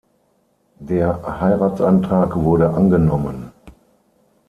Der 0.79 1.39
Heiratsantrag 1.41 2.35
wurde 2.35 2.71
angenommen. 2.71 3.51